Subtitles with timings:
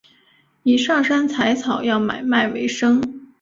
[0.63, 3.23] 以上山采草药买卖为生。